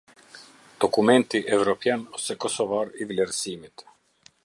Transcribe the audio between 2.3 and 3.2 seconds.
kosovar i